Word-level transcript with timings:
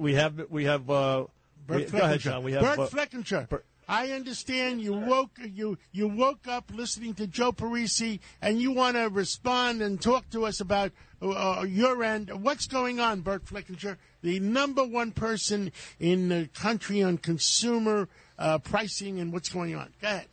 We 0.00 0.14
have 0.14 0.46
we 0.48 0.64
have 0.64 0.88
uh 0.88 1.26
we, 1.68 1.76
Bert 1.84 1.92
go 1.92 1.98
ahead, 1.98 2.20
John. 2.20 2.42
We 2.42 2.52
have 2.52 2.62
Bert 2.62 2.78
uh, 2.78 2.86
Flickinger. 2.88 3.46
Bert- 3.50 3.66
I 3.86 4.12
understand 4.12 4.80
you 4.80 4.94
woke 4.94 5.38
you 5.44 5.76
you 5.92 6.08
woke 6.08 6.48
up 6.48 6.72
listening 6.74 7.12
to 7.14 7.26
Joe 7.26 7.52
Parisi, 7.52 8.20
and 8.40 8.62
you 8.62 8.72
want 8.72 8.96
to 8.96 9.10
respond 9.10 9.82
and 9.82 10.00
talk 10.00 10.30
to 10.30 10.46
us 10.46 10.58
about 10.58 10.92
uh, 11.20 11.66
your 11.68 12.02
end. 12.02 12.30
What's 12.42 12.66
going 12.66 12.98
on, 12.98 13.20
Bert 13.20 13.44
Flickinger, 13.44 13.98
the 14.22 14.40
number 14.40 14.82
one 14.84 15.12
person 15.12 15.70
in 15.98 16.30
the 16.30 16.48
country 16.54 17.02
on 17.02 17.18
consumer 17.18 18.08
uh, 18.38 18.56
pricing 18.56 19.20
and 19.20 19.34
what's 19.34 19.50
going 19.50 19.74
on? 19.74 19.92
Go 20.00 20.08
ahead. 20.08 20.26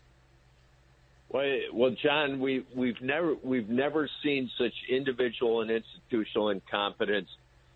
Well, 1.28 1.59
well, 1.73 1.95
John, 2.02 2.40
we 2.40 2.66
we've 2.73 3.02
never 3.02 3.36
we've 3.44 3.68
never 3.68 4.09
seen 4.23 4.50
such 4.58 4.73
individual 4.88 5.59
and 5.62 5.70
institutional 5.70 6.52
incompetence 6.52 7.28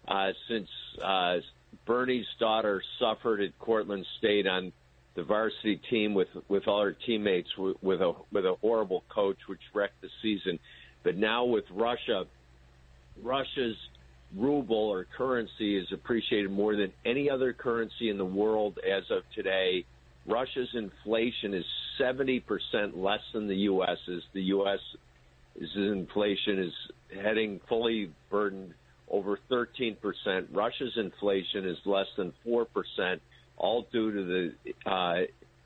uh, 0.08 0.32
since 0.48 0.70
uh, 1.04 1.40
Bernie's 1.86 2.28
daughter 2.40 2.82
suffered 3.00 3.42
at 3.42 3.58
Cortland 3.60 4.06
State 4.18 4.48
on 4.48 4.72
the 5.16 5.24
varsity 5.24 5.78
team 5.90 6.14
with 6.14 6.30
with 6.48 6.68
all 6.68 6.82
her 6.82 6.94
teammates 6.94 7.50
with, 7.58 7.76
with 7.82 8.02
a 8.02 8.14
with 8.32 8.46
a 8.46 8.56
horrible 8.62 9.04
coach, 9.10 9.38
which 9.48 9.60
wrecked 9.74 10.02
the 10.02 10.10
season. 10.22 10.60
But 11.04 11.18
now 11.18 11.46
with 11.46 11.66
Russia, 11.72 12.26
Russia's 13.22 13.78
ruble 14.36 14.90
or 14.90 15.06
currency 15.18 15.76
is 15.76 15.92
appreciated 15.92 16.52
more 16.52 16.76
than 16.76 16.94
any 17.06 17.30
other 17.30 17.52
currency 17.54 18.10
in 18.10 18.18
the 18.18 18.26
world 18.26 18.80
as 18.80 19.04
of 19.10 19.24
today. 19.36 19.86
Russia's 20.26 20.70
inflation 20.74 21.54
is 21.54 21.66
70% 22.00 22.44
less 22.96 23.22
than 23.34 23.48
the 23.48 23.56
U.S.'s. 23.56 24.24
The 24.34 24.44
U.S.'s 24.44 25.76
inflation 25.76 26.60
is 26.60 26.74
heading 27.22 27.60
fully 27.68 28.12
burdened 28.30 28.74
over 29.12 29.38
13%. 29.52 29.98
Russia's 30.52 30.94
inflation 30.96 31.68
is 31.68 31.78
less 31.86 32.08
than 32.18 32.34
4%, 32.48 33.20
all 33.58 33.86
due 33.92 34.12
to 34.12 34.24
the 34.24 34.90
uh, 34.90 35.22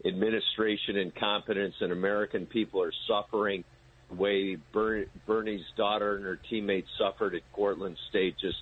administration 0.06 0.98
incompetence, 0.98 1.76
and 1.80 1.92
American 1.92 2.48
people 2.48 2.82
are 2.82 2.92
suffering 3.08 3.64
the 4.10 4.16
way 4.16 4.58
Ber- 4.73 5.06
Bernie's 5.26 5.66
daughter 5.78 6.16
and 6.16 6.26
her 6.26 6.40
teammates 6.50 6.90
suffered 6.98 7.36
at 7.36 7.42
Cortland 7.54 7.98
State 8.10 8.36
just 8.40 8.58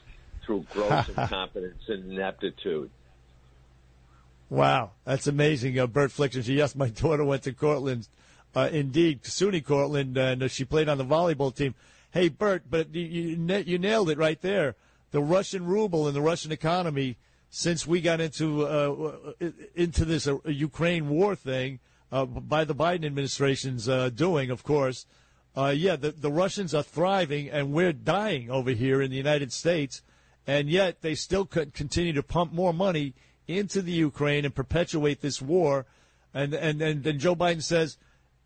through 0.45 0.66
gross 0.72 1.08
incompetence 1.17 1.81
and 1.88 2.11
ineptitude. 2.11 2.89
Wow, 4.50 4.92
that's 5.06 5.28
amazing, 5.28 5.80
uh, 5.80 5.88
Bert 5.88 6.11
Flickson. 6.11 6.45
Yes, 6.45 6.76
my 6.76 6.89
daughter 7.02 7.23
went 7.23 7.44
to 7.44 7.54
Cortland, 7.54 8.08
uh, 8.54 8.70
indeed, 8.72 9.23
SUNY 9.23 9.66
Cortland, 9.66 10.17
and 10.17 10.44
uh, 10.44 10.48
she 10.50 10.66
played 10.66 10.89
on 10.89 10.98
the 10.98 11.06
volleyball 11.06 11.56
team. 11.56 11.73
Hey, 12.14 12.30
Bert, 12.30 12.66
but 12.69 12.94
you, 12.94 13.02
you 13.02 13.64
you 13.66 13.80
nailed 13.80 14.11
it 14.11 14.19
right 14.19 14.39
there. 14.39 14.75
The 15.09 15.22
Russian 15.22 15.66
ruble 15.66 16.06
and 16.06 16.16
the 16.16 16.22
Russian 16.22 16.52
economy, 16.52 17.17
since 17.50 17.88
we 17.88 18.02
got 18.02 18.22
into 18.22 18.67
uh, 18.67 19.33
into 19.73 20.05
this 20.05 20.28
uh, 20.28 20.38
Ukraine 20.45 21.09
war 21.09 21.36
thing 21.36 21.80
uh, 22.11 22.25
by 22.25 22.66
the 22.66 22.75
Biden 22.75 23.03
administration's 23.03 23.89
uh, 23.89 24.09
doing, 24.09 24.52
of 24.52 24.61
course. 24.61 25.08
Uh, 25.58 25.73
yeah, 25.76 25.95
the, 25.95 26.11
the 26.11 26.32
Russians 26.32 26.76
are 26.76 26.83
thriving, 26.83 27.49
and 27.49 27.73
we're 27.73 27.93
dying 27.93 28.48
over 28.52 28.70
here 28.70 29.02
in 29.02 29.10
the 29.10 29.17
United 29.17 29.52
States, 29.52 30.04
and 30.45 30.70
yet 30.70 31.02
they 31.02 31.16
still 31.16 31.45
continue 31.45 32.14
to 32.14 32.21
pump 32.21 32.54
more 32.54 32.73
money 32.73 33.16
into 33.48 33.82
the 33.82 33.92
Ukraine 33.92 34.45
and 34.45 34.54
perpetuate 34.54 35.21
this 35.21 35.42
war. 35.42 35.87
And 36.32 36.54
and 36.54 36.80
and 36.80 37.04
then 37.04 37.17
Joe 37.17 37.36
Biden 37.36 37.64
says 37.64 37.98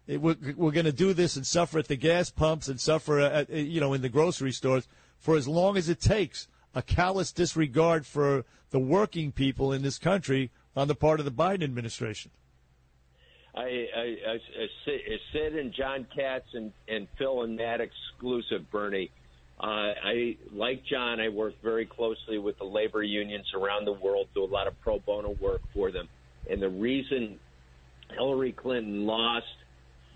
we're, 0.07 0.37
we're 0.55 0.71
going 0.71 0.85
to 0.85 0.91
do 0.91 1.13
this 1.13 1.35
and 1.35 1.45
suffer 1.45 1.79
at 1.79 1.87
the 1.87 1.95
gas 1.95 2.29
pumps 2.29 2.67
and 2.67 2.79
suffer 2.79 3.19
at 3.19 3.49
eh, 3.49 3.59
you 3.59 3.79
know 3.79 3.93
in 3.93 4.01
the 4.01 4.09
grocery 4.09 4.51
stores 4.51 4.87
for 5.17 5.35
as 5.35 5.47
long 5.47 5.77
as 5.77 5.89
it 5.89 5.99
takes. 5.99 6.47
A 6.75 6.81
callous 6.81 7.31
disregard 7.31 8.05
for 8.05 8.45
the 8.69 8.77
working 8.77 9.31
people 9.31 9.73
in 9.73 9.81
this 9.81 9.97
country 9.97 10.51
on 10.75 10.87
the 10.87 10.93
part 10.93 11.19
of 11.19 11.25
the 11.25 11.31
Biden 11.31 11.63
administration. 11.63 12.29
I, 13.55 13.87
I, 13.95 14.15
I, 14.27 14.39
I 14.93 15.71
John 15.75 16.05
Katz 16.15 16.45
and, 16.53 16.71
and 16.87 17.07
Phil 17.17 17.41
and 17.41 17.55
Matt 17.55 17.81
exclusive, 17.81 18.69
Bernie. 18.69 19.09
Uh, 19.59 19.93
I 20.03 20.37
like 20.53 20.85
John. 20.85 21.19
I 21.19 21.29
work 21.29 21.55
very 21.63 21.87
closely 21.87 22.37
with 22.37 22.59
the 22.59 22.65
labor 22.65 23.01
unions 23.01 23.47
around 23.55 23.85
the 23.85 23.93
world, 23.93 24.27
do 24.35 24.43
a 24.43 24.45
lot 24.45 24.67
of 24.67 24.79
pro 24.81 24.99
bono 24.99 25.35
work 25.41 25.61
for 25.73 25.91
them. 25.91 26.07
And 26.47 26.61
the 26.61 26.69
reason 26.69 27.39
Hillary 28.11 28.51
Clinton 28.51 29.07
lost 29.07 29.47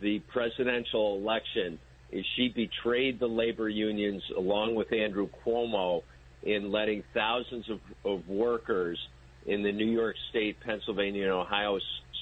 the 0.02 0.20
presidential 0.32 1.18
election 1.18 1.80
is 2.12 2.26
she 2.36 2.50
betrayed 2.50 3.20
the 3.20 3.28
labor 3.28 3.70
unions 3.70 4.22
along 4.38 4.76
with 4.76 4.92
Andrew 4.92 5.30
Cuomo 5.46 6.02
in 6.44 6.72
letting 6.72 7.04
thousands 7.14 7.70
of, 7.70 7.80
of 8.04 8.28
workers 8.28 8.98
in 9.46 9.64
the 9.64 9.72
New 9.72 9.90
York 9.90 10.16
State, 10.30 10.60
Pennsylvania, 10.60 11.24
and 11.24 11.32
Ohio 11.32 11.80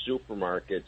supermarkets 0.08 0.84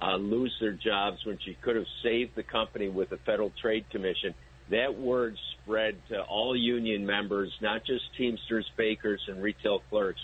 uh, 0.00 0.16
lose 0.16 0.54
their 0.60 0.72
jobs 0.72 1.18
when 1.24 1.38
she 1.44 1.56
could 1.62 1.76
have 1.76 1.86
saved 2.02 2.32
the 2.36 2.42
company 2.42 2.88
with 2.88 3.10
the 3.10 3.18
Federal 3.18 3.52
Trade 3.60 3.84
Commission. 3.90 4.34
That 4.70 4.98
word 4.98 5.36
spread 5.62 5.96
to 6.08 6.22
all 6.22 6.56
union 6.56 7.04
members, 7.04 7.52
not 7.60 7.84
just 7.84 8.02
Teamsters, 8.16 8.70
bakers, 8.76 9.20
and 9.28 9.42
retail 9.42 9.82
clerks, 9.90 10.20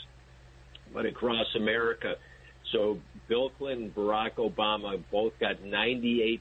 but 0.92 1.06
across 1.06 1.46
America. 1.56 2.14
So 2.72 2.98
Bill 3.28 3.50
Clinton, 3.58 3.84
and 3.84 3.94
Barack 3.94 4.34
Obama 4.36 5.02
both 5.10 5.32
got 5.40 5.56
98% 5.62 6.40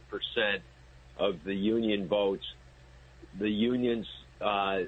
of 1.18 1.36
the 1.46 1.54
union 1.54 2.08
votes. 2.08 2.44
The 3.40 3.50
unions 3.50 4.06
uh, 4.42 4.80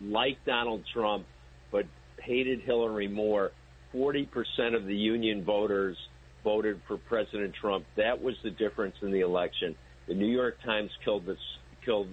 liked 0.00 0.46
Donald 0.46 0.82
Trump, 0.92 1.26
but 1.70 1.86
hated 2.22 2.60
Hillary 2.60 3.08
more. 3.08 3.50
40% 3.94 4.26
of 4.74 4.86
the 4.86 4.94
union 4.94 5.44
voters 5.44 5.96
voted 6.42 6.80
for 6.88 6.96
President 6.96 7.54
Trump. 7.60 7.84
That 7.96 8.22
was 8.22 8.34
the 8.42 8.50
difference 8.50 8.94
in 9.02 9.12
the 9.12 9.20
election. 9.20 9.74
The 10.08 10.14
New 10.14 10.26
York 10.26 10.56
Times 10.64 10.90
killed 11.04 11.26
this, 11.26 11.38
killed 11.84 12.08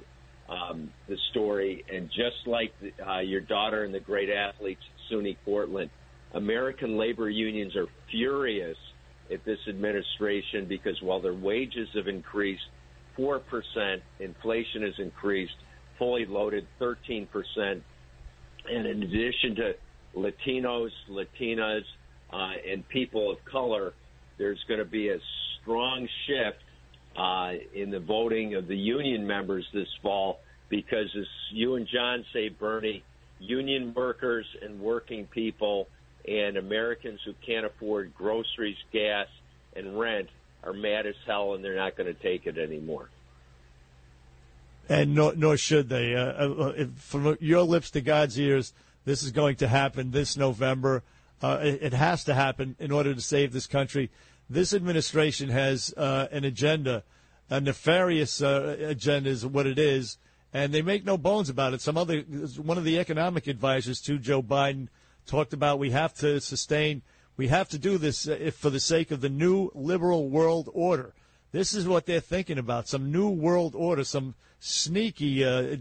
um, 0.50 0.92
the 1.08 1.18
story, 1.32 1.86
and 1.92 2.10
just 2.10 2.48
like 2.48 2.74
uh, 3.08 3.20
your 3.20 3.42
daughter 3.42 3.84
and 3.84 3.94
the 3.94 4.00
great 4.00 4.30
athletes 4.30 4.82
at 4.84 5.14
SUNY 5.14 5.38
Cortland, 5.46 5.90
American 6.34 6.98
labor 6.98 7.30
unions 7.30 7.76
are 7.76 7.88
furious 8.12 8.78
at 9.32 9.44
this 9.46 9.60
administration 9.68 10.66
because 10.68 11.00
while 11.02 11.22
their 11.22 11.34
wages 11.34 11.88
have 11.96 12.08
increased 12.08 12.64
4%, 13.18 13.42
inflation 14.20 14.84
has 14.84 14.94
increased, 14.98 15.54
fully 15.98 16.26
loaded 16.26 16.66
13%. 16.80 17.28
And 17.58 17.82
in 18.88 19.04
addition 19.04 19.56
to 19.56 19.74
Latinos, 20.16 20.90
Latinas, 21.10 21.82
uh, 22.32 22.52
and 22.72 22.88
people 22.90 23.32
of 23.32 23.38
color, 23.46 23.94
there's 24.38 24.64
going 24.68 24.80
to 24.80 24.86
be 24.86 25.10
a 25.10 25.18
strong 25.62 26.08
shift 26.28 26.60
uh, 27.18 27.52
in 27.74 27.90
the 27.90 28.00
voting 28.00 28.56
of 28.56 28.68
the 28.68 28.78
union 28.78 29.26
members 29.26 29.66
this 29.74 29.88
fall 30.02 30.40
because, 30.70 31.08
as 31.20 31.26
you 31.52 31.76
and 31.76 31.88
John 31.92 32.24
say, 32.32 32.50
Bernie, 32.50 33.04
union 33.40 33.94
workers 33.96 34.46
and 34.62 34.80
working 34.80 35.26
people 35.26 35.88
and 36.28 36.58
Americans 36.58 37.20
who 37.26 37.34
can't 37.46 37.66
afford 37.66 38.14
groceries, 38.16 38.78
gas, 38.92 39.28
and 39.76 40.00
rent 40.00 40.30
are 40.64 40.74
mad 40.74 41.06
as 41.06 41.16
hell 41.26 41.54
and 41.54 41.64
they're 41.64 41.76
not 41.76 41.96
going 41.96 42.14
to 42.14 42.22
take 42.22 42.46
it 42.46 42.58
anymore. 42.58 43.10
and 44.90 45.14
nor, 45.14 45.34
nor 45.36 45.56
should 45.56 45.88
they. 45.90 46.16
Uh, 46.16 46.50
uh, 46.50 46.86
from 46.98 47.38
your 47.40 47.62
lips 47.62 47.92
to 47.92 48.02
God's 48.02 48.40
ears, 48.40 48.74
this 49.06 49.24
is 49.24 49.32
going 49.32 49.56
to 49.58 49.68
happen 49.68 50.12
this 50.12 50.36
November. 50.36 51.04
Uh, 51.42 51.60
it, 51.62 51.80
it 51.82 51.94
has 51.94 52.24
to 52.26 52.34
happen 52.34 52.76
in 52.80 52.92
order 52.92 53.14
to 53.14 53.22
save 53.22 53.54
this 53.54 53.68
country. 53.68 54.10
This 54.50 54.74
administration 54.74 55.50
has 55.50 55.94
uh, 55.96 56.28
an 56.32 56.44
agenda, 56.44 57.04
a 57.50 57.62
nefarious 57.62 58.42
uh, 58.42 58.76
agenda 58.80 59.30
is 59.30 59.46
what 59.46 59.68
it 59.68 59.78
is, 59.78 60.18
and 60.52 60.74
they 60.74 60.82
make 60.82 61.06
no 61.06 61.18
bones 61.18 61.50
about 61.50 61.74
it. 61.74 61.82
Some 61.82 61.98
other 61.98 62.22
one 62.22 62.80
of 62.80 62.84
the 62.84 62.98
economic 62.98 63.46
advisors 63.46 64.02
to 64.02 64.18
Joe 64.18 64.42
Biden 64.42 64.88
talked 65.30 65.54
about 65.54 65.80
we 65.80 65.92
have 65.92 66.14
to 66.16 66.42
sustain, 66.42 67.02
we 67.38 67.48
have 67.48 67.70
to 67.70 67.78
do 67.78 67.98
this 67.98 68.28
uh, 68.28 68.38
if 68.40 68.56
for 68.56 68.70
the 68.70 68.80
sake 68.80 69.12
of 69.12 69.22
the 69.22 69.30
new 69.30 69.72
liberal 69.74 70.30
world 70.30 70.70
order. 70.74 71.14
This 71.52 71.74
is 71.74 71.88
what 71.88 72.06
they're 72.06 72.20
thinking 72.20 72.58
about 72.58 72.88
some 72.88 73.12
new 73.12 73.30
world 73.30 73.74
order, 73.76 74.04
some 74.04 74.36
sneaky, 74.60 75.44
uh, 75.44 75.78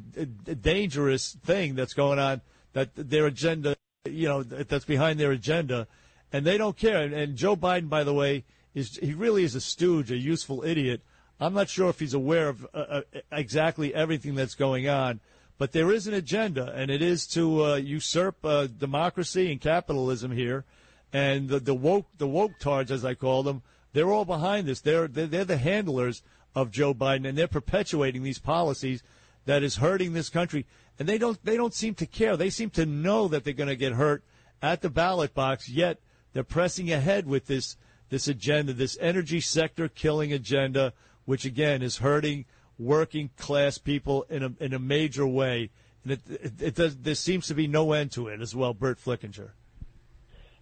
dangerous 0.60 1.36
thing 1.44 1.74
that's 1.74 1.94
going 1.94 2.18
on 2.18 2.40
that 2.72 2.90
their 2.94 3.26
agenda 3.26 3.76
you 4.04 4.28
know 4.28 4.42
that's 4.42 4.84
behind 4.84 5.18
their 5.18 5.32
agenda, 5.32 5.86
and 6.32 6.44
they 6.44 6.58
don't 6.58 6.76
care. 6.76 7.02
And, 7.02 7.12
and 7.12 7.36
Joe 7.36 7.56
Biden, 7.56 7.88
by 7.88 8.04
the 8.04 8.14
way, 8.14 8.44
is 8.74 8.96
he 8.96 9.14
really 9.14 9.44
is 9.44 9.54
a 9.54 9.60
stooge, 9.60 10.10
a 10.10 10.16
useful 10.16 10.64
idiot. 10.64 11.02
I'm 11.40 11.54
not 11.54 11.68
sure 11.68 11.88
if 11.88 12.00
he's 12.00 12.14
aware 12.14 12.48
of 12.48 12.66
uh, 12.74 12.78
uh, 12.78 13.00
exactly 13.30 13.94
everything 13.94 14.34
that's 14.34 14.54
going 14.54 14.88
on, 14.88 15.20
but 15.58 15.72
there 15.72 15.90
is 15.90 16.06
an 16.06 16.14
agenda, 16.14 16.72
and 16.74 16.90
it 16.90 17.02
is 17.02 17.26
to 17.28 17.64
uh, 17.64 17.74
usurp 17.74 18.44
uh, 18.44 18.68
democracy 18.68 19.50
and 19.50 19.60
capitalism 19.60 20.30
here. 20.30 20.64
And 21.12 21.48
the, 21.48 21.58
the 21.58 21.74
woke, 21.74 22.06
the 22.16 22.28
woke 22.28 22.58
tards, 22.60 22.90
as 22.90 23.04
I 23.04 23.14
call 23.14 23.42
them, 23.42 23.62
they're 23.92 24.12
all 24.12 24.24
behind 24.24 24.66
this. 24.66 24.80
They're, 24.80 25.08
they're 25.08 25.26
they're 25.26 25.44
the 25.44 25.56
handlers 25.56 26.22
of 26.54 26.70
Joe 26.70 26.94
Biden, 26.94 27.28
and 27.28 27.36
they're 27.36 27.48
perpetuating 27.48 28.22
these 28.22 28.38
policies 28.38 29.02
that 29.46 29.62
is 29.62 29.76
hurting 29.76 30.12
this 30.12 30.28
country. 30.28 30.66
And 30.98 31.08
they 31.08 31.18
don't 31.18 31.42
they 31.44 31.56
don't 31.56 31.74
seem 31.74 31.94
to 31.94 32.06
care. 32.06 32.36
They 32.36 32.50
seem 32.50 32.70
to 32.70 32.86
know 32.86 33.28
that 33.28 33.44
they're 33.44 33.52
going 33.52 33.68
to 33.68 33.76
get 33.76 33.92
hurt 33.92 34.22
at 34.62 34.82
the 34.82 34.90
ballot 34.90 35.34
box. 35.34 35.68
Yet 35.68 36.00
they're 36.32 36.44
pressing 36.44 36.92
ahead 36.92 37.26
with 37.26 37.46
this 37.46 37.76
this 38.10 38.28
agenda, 38.28 38.72
this 38.72 38.98
energy 39.00 39.40
sector 39.40 39.88
killing 39.88 40.32
agenda, 40.32 40.92
which 41.24 41.44
again 41.44 41.82
is 41.82 41.98
hurting 41.98 42.44
working 42.78 43.30
class 43.36 43.78
people 43.78 44.24
in 44.30 44.42
a 44.42 44.52
in 44.60 44.72
a 44.74 44.78
major 44.78 45.26
way. 45.26 45.70
And 46.04 46.12
it, 46.12 46.20
it, 46.28 46.52
it 46.62 46.74
does, 46.74 46.96
there 46.96 47.14
seems 47.14 47.48
to 47.48 47.54
be 47.54 47.66
no 47.66 47.92
end 47.92 48.12
to 48.12 48.28
it 48.28 48.40
as 48.40 48.54
well. 48.54 48.72
Bert 48.72 48.98
Flickinger. 48.98 49.50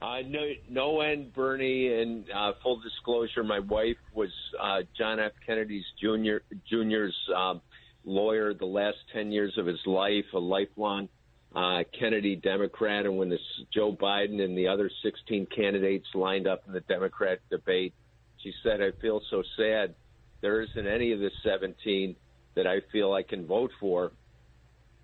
Uh, 0.01 0.19
no, 0.27 0.47
no 0.69 1.01
end, 1.01 1.33
Bernie. 1.33 1.93
And 1.93 2.25
uh, 2.31 2.53
full 2.63 2.81
disclosure, 2.81 3.43
my 3.43 3.61
wife 3.61 3.97
was 4.13 4.31
uh, 4.61 4.83
John 4.97 5.21
F. 5.21 5.33
Kennedy's 5.47 5.85
junior 6.01 6.43
junior's 6.69 7.17
um, 7.35 7.61
lawyer 8.05 8.53
the 8.55 8.67
last 8.67 8.99
ten 9.13 9.33
years 9.33 9.57
of 9.57 9.67
his 9.67 9.81
life, 9.87 10.25
a 10.35 10.39
lifelong 10.39 11.09
uh, 11.55 11.85
Kennedy 11.99 12.37
Democrat. 12.37 13.07
And 13.07 13.17
when 13.17 13.31
this 13.31 13.41
Joe 13.73 13.93
Biden 13.93 14.43
and 14.43 14.57
the 14.57 14.69
other 14.69 14.91
16 15.03 15.47
candidates 15.47 16.07
lined 16.15 16.47
up 16.47 16.65
in 16.67 16.75
the 16.75 16.81
Democrat 16.81 17.39
debate, 17.51 17.95
she 18.43 18.53
said, 18.63 18.83
"I 18.83 18.91
feel 19.01 19.23
so 19.31 19.43
sad. 19.57 19.95
There 20.41 20.63
isn't 20.63 20.87
any 20.87 21.13
of 21.13 21.21
the 21.21 21.31
17 21.45 22.17
that 22.55 22.67
I 22.67 22.81
feel 22.93 23.13
I 23.13 23.23
can 23.23 23.47
vote 23.47 23.71
for." 23.81 24.13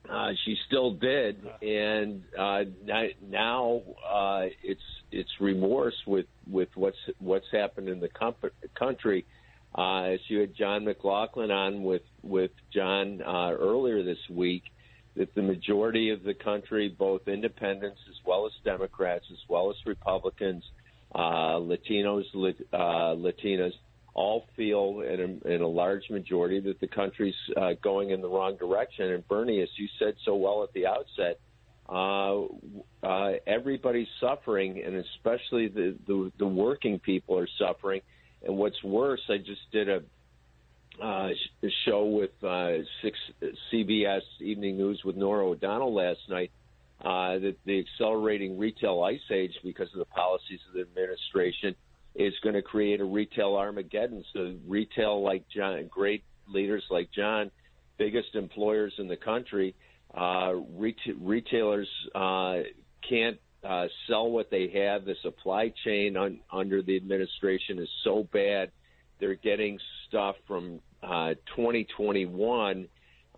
Uh, 0.09 0.33
she 0.45 0.57
still 0.67 0.93
did, 0.95 1.41
and 1.63 2.23
uh, 2.37 2.63
now 3.29 3.83
uh, 4.09 4.47
it's 4.63 4.81
it's 5.13 5.31
remorse 5.41 5.95
with 6.07 6.27
with 6.51 6.69
what's 6.75 6.97
what's 7.21 7.47
happened 7.53 7.89
in 7.89 8.01
the 8.01 8.09
comp- 8.09 8.53
country. 8.77 9.25
Uh, 9.77 10.03
as 10.03 10.21
you 10.29 10.41
had 10.41 10.55
John 10.57 10.85
McLaughlin 10.85 11.53
on 11.53 11.85
with 11.85 12.03
with 12.23 12.51
John 12.75 13.23
uh, 13.23 13.53
earlier 13.53 14.03
this 14.03 14.19
week, 14.29 14.65
that 15.17 15.35
the 15.35 15.43
majority 15.43 16.11
of 16.11 16.25
the 16.25 16.35
country, 16.35 16.89
both 16.89 17.29
independents 17.29 18.01
as 18.09 18.17
well 18.27 18.47
as 18.47 18.53
Democrats, 18.65 19.27
as 19.31 19.39
well 19.49 19.71
as 19.71 19.77
Republicans, 19.87 20.65
uh, 21.15 21.59
Latinos, 21.59 22.25
uh, 22.73 22.77
Latinas, 23.15 23.73
all 24.15 24.47
feel 24.57 25.01
in 25.01 25.41
a, 25.45 25.55
in 25.55 25.63
a 25.63 25.69
large 25.69 26.11
majority 26.11 26.61
that 26.61 26.81
the 26.81 26.87
country's 26.87 27.35
uh, 27.57 27.73
going 27.83 28.11
in 28.11 28.21
the 28.21 28.29
wrong 28.29 28.57
direction. 28.57 29.11
And 29.11 29.27
Bernie, 29.27 29.63
as 29.63 29.69
you 29.77 29.89
said 29.99 30.15
so 30.25 30.37
well 30.37 30.63
at 30.63 30.73
the 30.75 30.87
outset, 30.87 31.41
uh, 31.89 32.45
uh, 33.03 33.33
everybody's 33.47 34.09
suffering, 34.21 34.83
and 34.85 34.97
especially 34.97 35.69
the, 35.69 35.97
the 36.07 36.33
the 36.39 36.47
working 36.47 36.99
people 36.99 37.39
are 37.39 37.49
suffering. 37.59 38.01
And 38.45 38.57
what's 38.57 38.83
worse, 38.83 39.21
I 39.29 39.39
just 39.39 39.61
did 39.73 39.89
a 39.89 40.03
uh, 41.03 41.29
show 41.85 42.05
with 42.05 42.31
uh, 42.43 42.85
six 43.03 43.19
CBS 43.73 44.23
Evening 44.41 44.77
News 44.77 45.03
with 45.05 45.17
Norah 45.17 45.47
O'Donnell 45.49 45.95
last 45.95 46.21
night. 46.29 46.51
Uh, 47.01 47.37
that 47.41 47.57
the 47.65 47.81
accelerating 47.81 48.57
retail 48.57 49.03
ice 49.03 49.19
age 49.29 49.51
because 49.65 49.89
of 49.93 49.99
the 49.99 50.05
policies 50.05 50.61
of 50.69 50.75
the 50.75 50.83
administration 50.83 51.75
is 52.15 52.35
going 52.43 52.55
to 52.55 52.63
create 52.63 53.01
a 53.01 53.05
retail 53.05 53.57
Armageddon. 53.57 54.25
So 54.33 54.55
retail 54.67 55.23
like 55.23 55.45
John, 55.49 55.89
great 55.91 56.25
leaders 56.49 56.85
like 56.91 57.11
John, 57.13 57.51
biggest 57.99 58.35
employers 58.35 58.93
in 58.99 59.09
the 59.09 59.17
country, 59.17 59.75
uh, 60.15 60.53
ret- 60.77 60.95
retailers 61.21 61.89
uh, 62.15 62.59
can't 63.09 63.39
uh, 63.65 63.87
sell 64.07 64.31
what 64.31 64.51
they 64.51 64.69
have. 64.69 65.05
The 65.05 65.15
supply 65.23 65.73
chain 65.85 66.17
un- 66.17 66.41
under 66.53 66.83
the 66.83 66.97
administration 66.97 67.79
is 67.79 67.89
so 68.05 68.27
bad. 68.33 68.71
They're 69.21 69.35
getting 69.35 69.79
stuff 70.09 70.37
from 70.47 70.81
uh, 71.03 71.35
2021 71.57 72.89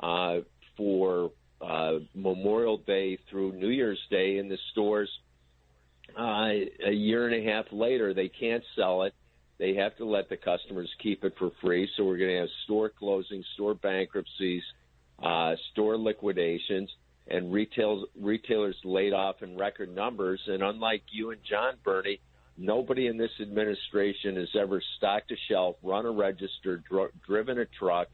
uh, 0.00 0.38
for 0.76 1.30
uh, 1.60 1.98
Memorial 2.14 2.78
Day 2.78 3.18
through 3.30 3.52
New 3.52 3.68
Year's 3.68 4.00
Day 4.10 4.38
in 4.38 4.48
the 4.48 4.58
stores 4.72 5.10
uh, 6.18 6.48
a 6.86 6.92
year 6.92 7.26
and 7.28 7.46
a 7.46 7.50
half 7.50 7.66
later, 7.72 8.14
they 8.14 8.28
can't 8.28 8.62
sell 8.76 9.02
it. 9.02 9.14
They 9.58 9.74
have 9.74 9.96
to 9.98 10.04
let 10.04 10.28
the 10.28 10.36
customers 10.36 10.90
keep 11.02 11.24
it 11.24 11.34
for 11.38 11.50
free. 11.60 11.88
So 11.96 12.04
we're 12.04 12.18
going 12.18 12.30
to 12.30 12.40
have 12.40 12.48
store 12.64 12.90
closings, 13.00 13.44
store 13.54 13.74
bankruptcies, 13.74 14.62
uh, 15.22 15.54
store 15.72 15.96
liquidations, 15.96 16.90
and 17.28 17.52
retail 17.52 18.06
retailers 18.20 18.76
laid 18.84 19.12
off 19.12 19.42
in 19.42 19.56
record 19.56 19.94
numbers. 19.94 20.40
And 20.46 20.62
unlike 20.62 21.02
you 21.10 21.30
and 21.30 21.40
John 21.48 21.74
Bernie, 21.84 22.20
nobody 22.58 23.06
in 23.06 23.16
this 23.16 23.30
administration 23.40 24.36
has 24.36 24.48
ever 24.58 24.82
stocked 24.96 25.30
a 25.30 25.36
shelf, 25.48 25.76
run 25.82 26.04
a 26.04 26.10
register, 26.10 26.82
dr- 26.88 27.12
driven 27.26 27.58
a 27.58 27.66
truck, 27.78 28.08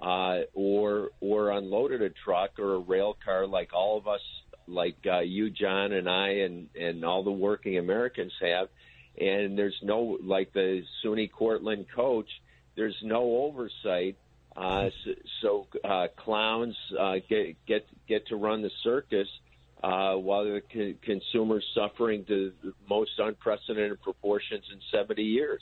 uh, 0.00 0.40
or 0.54 1.10
or 1.20 1.50
unloaded 1.50 2.02
a 2.02 2.10
truck 2.24 2.58
or 2.58 2.74
a 2.74 2.78
rail 2.78 3.16
car 3.24 3.46
like 3.46 3.72
all 3.72 3.96
of 3.98 4.06
us 4.06 4.20
like 4.66 4.96
uh, 5.06 5.20
you, 5.20 5.50
John, 5.50 5.92
and 5.92 6.08
I, 6.08 6.28
and 6.28 6.68
and 6.78 7.04
all 7.04 7.22
the 7.22 7.32
working 7.32 7.78
Americans 7.78 8.32
have. 8.40 8.68
And 9.20 9.56
there's 9.56 9.78
no 9.82 10.18
like 10.22 10.52
the 10.52 10.82
SUNY 11.02 11.30
Cortland 11.30 11.86
coach. 11.94 12.28
There's 12.76 12.96
no 13.02 13.22
oversight. 13.22 14.16
Uh, 14.56 14.90
so, 15.04 15.10
so 15.40 15.66
uh, 15.84 16.06
clowns 16.16 16.76
uh, 16.98 17.16
get 17.28 17.56
get 17.66 17.86
get 18.08 18.26
to 18.28 18.36
run 18.36 18.62
the 18.62 18.70
circus 18.82 19.28
uh, 19.84 20.14
while 20.14 20.44
the 20.44 20.62
co- 20.72 20.94
consumers 21.02 21.64
suffering 21.74 22.24
to 22.24 22.52
the 22.62 22.72
most 22.88 23.12
unprecedented 23.18 24.00
proportions 24.02 24.64
in 24.72 24.80
70 24.90 25.22
years. 25.22 25.60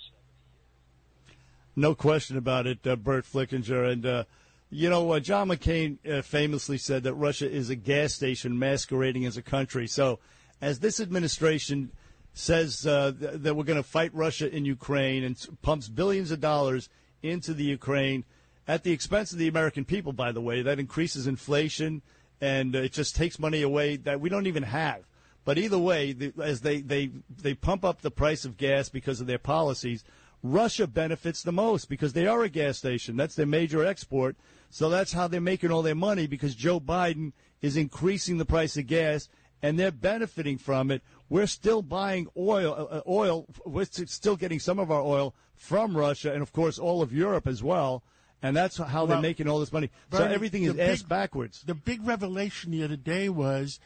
No 1.75 1.95
question 1.95 2.37
about 2.37 2.67
it, 2.67 2.87
uh, 2.87 2.97
Bert 2.97 3.25
Flickinger. 3.25 3.91
And 3.91 4.07
uh, 4.07 4.25
you 4.75 4.89
know, 4.89 5.13
uh, 5.13 5.21
John 5.21 5.49
McCain 5.49 5.99
uh, 6.11 6.23
famously 6.23 6.79
said 6.79 7.03
that 7.03 7.13
Russia 7.13 7.49
is 7.49 7.69
a 7.69 7.77
gas 7.77 8.15
station 8.15 8.59
masquerading 8.59 9.27
as 9.27 9.37
a 9.37 9.43
country. 9.43 9.87
So, 9.87 10.19
as 10.63 10.79
this 10.79 10.99
administration 10.99 11.93
says 12.33 12.87
uh, 12.87 13.13
th- 13.19 13.33
that 13.35 13.55
we're 13.55 13.65
going 13.65 13.83
to 13.83 13.87
fight 13.87 14.15
Russia 14.15 14.51
in 14.51 14.65
Ukraine 14.65 15.25
and 15.25 15.37
pumps 15.61 15.89
billions 15.89 16.31
of 16.31 16.41
dollars 16.41 16.89
into 17.23 17.53
the 17.53 17.65
Ukraine 17.65 18.25
at 18.67 18.83
the 18.83 18.93
expense 18.93 19.31
of 19.33 19.39
the 19.39 19.49
American 19.49 19.85
people, 19.85 20.15
by 20.15 20.33
the 20.33 20.41
way, 20.41 20.63
that 20.63 20.79
increases 20.79 21.27
inflation 21.27 22.01
and 22.41 22.75
uh, 22.75 22.79
it 22.79 22.93
just 22.93 23.15
takes 23.15 23.39
money 23.39 23.61
away 23.61 23.97
that 23.97 24.23
we 24.23 24.31
don't 24.31 24.47
even 24.47 24.63
have. 24.63 25.03
But 25.45 25.59
either 25.59 25.79
way, 25.79 26.15
the, 26.15 26.33
as 26.43 26.63
they, 26.63 26.81
they, 26.81 27.11
they 27.29 27.53
pump 27.53 27.85
up 27.85 28.01
the 28.01 28.11
price 28.11 28.47
of 28.47 28.57
gas 28.57 28.89
because 28.89 29.21
of 29.21 29.27
their 29.27 29.39
policies, 29.39 30.03
Russia 30.43 30.87
benefits 30.87 31.43
the 31.43 31.53
most 31.53 31.89
because 31.89 32.15
they 32.15 32.27
are 32.27 32.43
a 32.43 32.49
gas 32.49 32.79
station. 32.79 33.17
That's 33.17 33.35
their 33.35 33.47
major 33.47 33.85
export. 33.85 34.37
So 34.73 34.89
that's 34.89 35.13
how 35.13 35.29
they're 35.29 35.39
making 35.39 35.71
all 35.71 35.83
their 35.83 35.95
money 35.95 36.27
because 36.27 36.55
Joe 36.55 36.81
Biden 36.81 37.35
is 37.61 37.77
increasing 37.77 38.39
the 38.39 38.47
price 38.47 38.79
of 38.79 38.87
gas 38.87 39.29
and 39.61 39.79
they're 39.79 39.93
benefiting 39.93 40.57
from 40.57 40.91
it. 40.91 41.03
We're 41.29 41.47
still 41.47 41.83
buying 41.83 42.27
oil, 42.39 42.73
uh, 42.73 42.97
uh 42.97 43.03
oil. 43.07 43.47
We're 43.67 43.85
still 43.85 44.35
getting 44.35 44.59
some 44.59 44.79
of 44.79 44.91
our 44.91 45.03
oil 45.03 45.35
from 45.55 45.95
Russia 45.95 46.33
and, 46.33 46.41
of 46.41 46.55
course, 46.55 46.79
all 46.79 47.03
of 47.03 47.13
Europe 47.13 47.47
as 47.47 47.63
well. 47.63 48.03
And 48.41 48.57
that's 48.57 48.79
how 48.79 49.01
well, 49.01 49.07
they're 49.09 49.21
making 49.21 49.47
all 49.47 49.61
this 49.61 49.75
money. 49.75 49.91
Bernie, 50.09 50.25
so 50.25 50.31
everything 50.31 50.63
is 50.63 50.79
ass 50.79 51.03
backwards. 51.03 51.63
The 51.67 51.75
big 51.75 52.07
revelation 52.07 52.71
the 52.71 52.83
other 52.83 52.97
day 52.97 53.29
was 53.29 53.79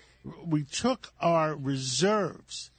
we 0.46 0.62
took 0.62 1.12
our 1.20 1.56
reserves, 1.56 2.70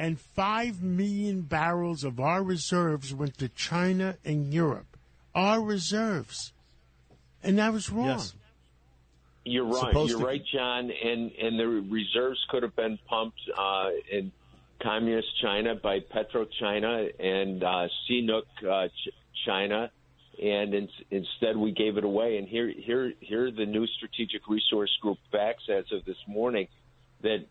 and 0.00 0.20
five 0.20 0.82
million 0.82 1.42
barrels 1.42 2.02
of 2.02 2.18
our 2.18 2.42
reserves 2.42 3.14
went 3.14 3.38
to 3.38 3.48
China 3.48 4.18
and 4.24 4.52
Europe. 4.52 4.98
Our 5.32 5.62
reserves 5.62 6.52
and 7.42 7.60
I 7.60 7.70
was 7.70 7.90
wrong. 7.90 8.06
Yes. 8.06 8.34
You're 9.44 9.64
right. 9.64 9.88
Supposed 9.88 10.10
You're 10.10 10.20
to... 10.20 10.26
right, 10.26 10.42
John. 10.52 10.90
And 10.90 11.32
and 11.32 11.58
the 11.58 11.66
reserves 11.66 12.38
could 12.48 12.62
have 12.62 12.76
been 12.76 12.98
pumped 13.08 13.40
uh, 13.56 13.90
in 14.10 14.32
communist 14.82 15.28
China 15.40 15.74
by 15.74 16.00
PetroChina 16.00 17.10
and 17.20 17.62
uh, 17.62 17.88
CNOOC 18.08 18.42
uh, 18.68 18.88
Ch- 18.88 19.08
China, 19.46 19.90
and 20.42 20.74
in, 20.74 20.88
instead 21.10 21.56
we 21.56 21.72
gave 21.72 21.96
it 21.96 22.04
away. 22.04 22.38
And 22.38 22.48
here 22.48 22.68
here 22.68 23.12
here 23.20 23.50
the 23.50 23.66
new 23.66 23.86
Strategic 23.86 24.48
Resource 24.48 24.96
Group 25.00 25.18
facts 25.30 25.64
as 25.68 25.84
of 25.92 26.04
this 26.04 26.16
morning 26.26 26.68
that 27.22 27.46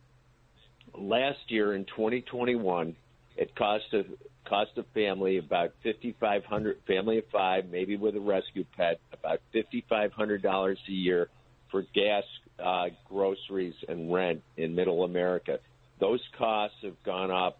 last 0.93 1.39
year 1.49 1.73
in 1.75 1.85
2021 1.85 2.95
it 3.41 3.55
cost 3.55 3.85
a 3.93 4.03
cost 4.47 4.71
a 4.77 4.83
family 4.93 5.39
about 5.39 5.71
fifty 5.81 6.15
five 6.19 6.43
hundred 6.45 6.77
family 6.85 7.17
of 7.17 7.23
five, 7.31 7.65
maybe 7.71 7.97
with 7.97 8.15
a 8.15 8.19
rescue 8.19 8.65
pet, 8.77 8.99
about 9.11 9.39
fifty 9.51 9.83
five 9.89 10.11
hundred 10.11 10.43
dollars 10.43 10.77
a 10.87 10.91
year 10.91 11.27
for 11.71 11.83
gas, 11.95 12.23
uh, 12.63 12.87
groceries, 13.09 13.73
and 13.89 14.13
rent 14.13 14.41
in 14.57 14.75
Middle 14.75 15.03
America. 15.03 15.57
Those 15.99 16.21
costs 16.37 16.77
have 16.83 17.01
gone 17.03 17.31
up 17.31 17.57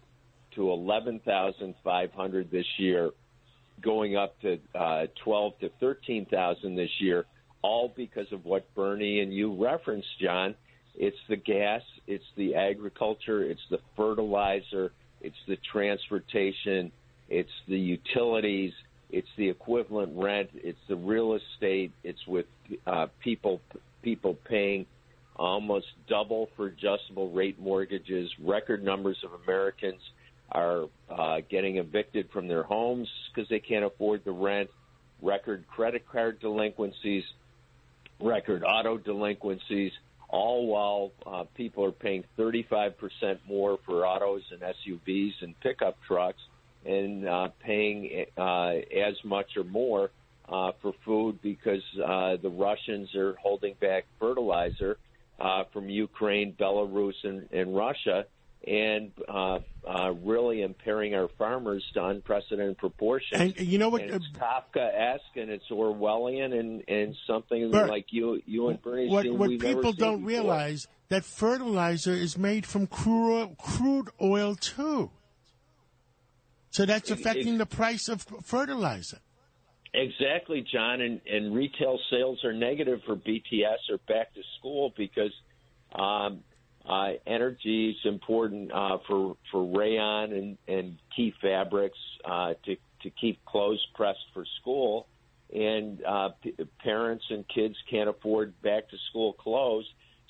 to 0.54 0.70
eleven 0.70 1.20
thousand 1.24 1.74
five 1.82 2.12
hundred 2.12 2.50
this 2.52 2.66
year, 2.78 3.10
going 3.82 4.16
up 4.16 4.40
to 4.42 4.58
uh, 4.74 5.06
twelve 5.24 5.58
to 5.62 5.70
thirteen 5.80 6.26
thousand 6.26 6.76
this 6.76 7.00
year, 7.00 7.26
all 7.62 7.92
because 7.96 8.30
of 8.30 8.44
what 8.44 8.72
Bernie 8.76 9.18
and 9.18 9.34
you 9.34 9.52
referenced, 9.60 10.20
John. 10.20 10.54
It's 10.94 11.16
the 11.28 11.36
gas, 11.36 11.82
it's 12.06 12.30
the 12.36 12.54
agriculture, 12.54 13.42
it's 13.42 13.66
the 13.70 13.78
fertilizer, 13.96 14.92
it's 15.22 15.36
the 15.46 15.56
transportation, 15.72 16.92
it's 17.28 17.50
the 17.68 17.78
utilities, 17.78 18.72
it's 19.10 19.28
the 19.36 19.48
equivalent 19.48 20.12
rent, 20.16 20.50
it's 20.54 20.78
the 20.88 20.96
real 20.96 21.34
estate, 21.34 21.92
it's 22.02 22.26
with 22.26 22.46
uh, 22.86 23.06
people 23.22 23.60
people 24.02 24.36
paying 24.48 24.84
almost 25.36 25.86
double 26.08 26.48
for 26.56 26.66
adjustable 26.66 27.30
rate 27.30 27.58
mortgages. 27.60 28.30
Record 28.42 28.82
numbers 28.82 29.18
of 29.24 29.30
Americans 29.44 30.00
are 30.50 30.86
uh, 31.08 31.40
getting 31.48 31.76
evicted 31.76 32.28
from 32.32 32.48
their 32.48 32.62
homes 32.62 33.08
because 33.32 33.48
they 33.48 33.60
can't 33.60 33.84
afford 33.84 34.24
the 34.24 34.32
rent. 34.32 34.68
Record 35.22 35.64
credit 35.68 36.04
card 36.10 36.40
delinquencies, 36.40 37.24
record 38.20 38.64
auto 38.66 38.98
delinquencies, 38.98 39.92
all 40.32 40.66
while 40.66 41.12
uh, 41.26 41.44
people 41.54 41.84
are 41.84 41.92
paying 41.92 42.24
35% 42.38 42.94
more 43.46 43.78
for 43.86 44.06
autos 44.06 44.42
and 44.50 44.60
SUVs 44.60 45.32
and 45.42 45.58
pickup 45.60 45.96
trucks 46.08 46.40
and 46.84 47.28
uh, 47.28 47.48
paying 47.64 48.24
uh, 48.36 48.70
as 49.06 49.14
much 49.24 49.56
or 49.56 49.64
more 49.64 50.10
uh, 50.48 50.72
for 50.80 50.92
food 51.04 51.40
because 51.42 51.82
uh, 52.04 52.36
the 52.42 52.48
Russians 52.48 53.14
are 53.14 53.36
holding 53.40 53.74
back 53.80 54.04
fertilizer 54.18 54.96
uh, 55.38 55.64
from 55.72 55.88
Ukraine, 55.88 56.54
Belarus, 56.58 57.14
and, 57.24 57.48
and 57.52 57.76
Russia, 57.76 58.24
and 58.66 59.10
uh, 59.28 59.58
uh, 59.86 60.12
really 60.22 60.62
impairing 60.62 61.14
our 61.14 61.28
farmers 61.38 61.84
to 61.94 62.04
unprecedented 62.04 62.78
proportions. 62.78 63.40
And 63.40 63.58
you 63.60 63.78
know 63.78 63.88
what? 63.88 64.02
And 64.02 64.12
it's 64.12 64.28
Kafkaesque 64.38 65.40
and 65.40 65.50
it's 65.50 65.68
Orwellian 65.70 66.58
and, 66.58 66.82
and 66.88 67.16
something 67.26 67.70
Bert, 67.70 67.88
like 67.88 68.06
you 68.10 68.40
you 68.46 68.68
and 68.68 68.80
Bernie. 68.80 69.08
What, 69.08 69.26
what 69.32 69.50
people 69.58 69.92
don't 69.92 70.24
realize 70.24 70.86
that 71.08 71.24
fertilizer 71.24 72.12
is 72.12 72.38
made 72.38 72.64
from 72.66 72.86
crude 72.86 73.32
oil, 73.32 73.56
crude 73.58 74.10
oil 74.20 74.54
too. 74.54 75.10
So 76.70 76.86
that's 76.86 77.10
affecting 77.10 77.56
it, 77.56 77.58
the 77.58 77.66
price 77.66 78.08
of 78.08 78.24
fertilizer. 78.42 79.18
Exactly, 79.92 80.64
John. 80.72 81.02
And, 81.02 81.20
and 81.30 81.54
retail 81.54 81.98
sales 82.10 82.42
are 82.44 82.54
negative 82.54 83.00
for 83.04 83.14
BTS 83.14 83.90
or 83.90 83.98
back 84.08 84.32
to 84.34 84.40
school 84.58 84.94
because 84.96 85.32
um, 85.94 86.40
uh, 86.88 87.12
energy 87.26 87.90
is 87.90 88.06
important 88.06 88.72
uh, 88.72 88.98
for 89.06 89.36
for 89.50 89.64
rayon 89.78 90.32
and, 90.32 90.58
and 90.66 90.98
key 91.14 91.32
fabrics 91.40 91.98
uh, 92.24 92.54
to 92.64 92.76
to 93.02 93.10
keep 93.10 93.44
clothes 93.44 93.84
pressed 93.94 94.24
for 94.34 94.44
school. 94.60 95.06
And 95.54 96.02
uh, 96.04 96.30
p- 96.42 96.54
parents 96.82 97.24
and 97.28 97.44
kids 97.46 97.76
can't 97.90 98.08
afford 98.08 98.60
back 98.62 98.88
to 98.88 98.96
school 99.10 99.34
clothes, 99.34 99.84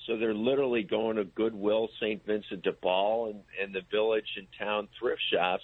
so 0.05 0.17
they're 0.17 0.33
literally 0.33 0.83
going 0.83 1.15
to 1.15 1.23
Goodwill, 1.23 1.87
St. 2.01 2.25
Vincent 2.25 2.61
de 2.61 2.73
Paul, 2.73 3.27
and, 3.27 3.39
and 3.61 3.73
the 3.73 3.83
village 3.89 4.27
and 4.35 4.47
town 4.59 4.89
thrift 4.99 5.21
shops 5.31 5.63